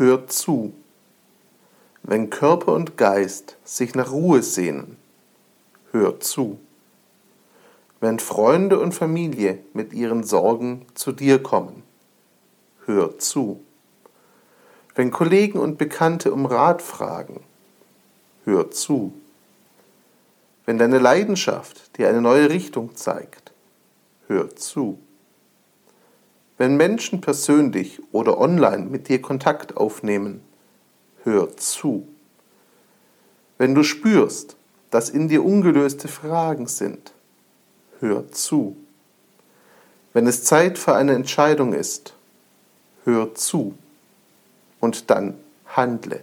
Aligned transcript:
hör 0.00 0.26
zu. 0.26 0.72
Wenn 2.02 2.30
Körper 2.30 2.72
und 2.72 2.96
Geist 2.96 3.58
sich 3.64 3.94
nach 3.94 4.10
Ruhe 4.10 4.42
sehnen, 4.42 4.96
hör 5.92 6.18
zu. 6.20 6.58
Wenn 8.00 8.18
Freunde 8.18 8.80
und 8.80 8.94
Familie 8.94 9.58
mit 9.74 9.92
ihren 9.92 10.24
Sorgen 10.24 10.86
zu 10.94 11.12
dir 11.12 11.42
kommen, 11.42 11.82
hör 12.86 13.18
zu. 13.18 13.60
Wenn 14.94 15.10
Kollegen 15.10 15.58
und 15.58 15.76
Bekannte 15.76 16.32
um 16.32 16.46
Rat 16.46 16.80
fragen, 16.80 17.40
hör 18.46 18.70
zu. 18.70 19.12
Wenn 20.64 20.78
deine 20.78 20.98
Leidenschaft 20.98 21.98
dir 21.98 22.08
eine 22.08 22.22
neue 22.22 22.48
Richtung 22.48 22.96
zeigt, 22.96 23.52
hör 24.28 24.56
zu. 24.56 24.98
Wenn 26.60 26.76
Menschen 26.76 27.22
persönlich 27.22 28.02
oder 28.12 28.38
online 28.38 28.84
mit 28.84 29.08
dir 29.08 29.22
Kontakt 29.22 29.78
aufnehmen, 29.78 30.42
hör 31.24 31.56
zu. 31.56 32.06
Wenn 33.56 33.74
du 33.74 33.82
spürst, 33.82 34.56
dass 34.90 35.08
in 35.08 35.28
dir 35.28 35.42
ungelöste 35.42 36.06
Fragen 36.06 36.66
sind, 36.66 37.14
hör 38.00 38.30
zu. 38.30 38.76
Wenn 40.12 40.26
es 40.26 40.44
Zeit 40.44 40.76
für 40.76 40.94
eine 40.94 41.14
Entscheidung 41.14 41.72
ist, 41.72 42.12
hör 43.04 43.34
zu 43.34 43.72
und 44.80 45.08
dann 45.08 45.38
handle. 45.64 46.20